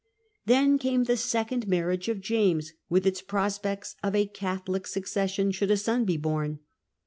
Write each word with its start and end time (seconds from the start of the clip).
Then 0.47 0.79
came 0.79 1.03
the 1.03 1.15
second 1.15 1.67
marriage 1.67 2.09
of 2.09 2.21
James, 2.21 2.73
with 2.89 3.05
its 3.05 3.21
pi 3.21 3.45
Aspects 3.45 3.95
of 4.01 4.15
a 4.15 4.25
Catholic 4.25 4.87
succession 4.87 5.51
should 5.51 5.69
a 5.69 5.77
son 5.77 6.05
be 6.05 6.17
born. 6.17 6.57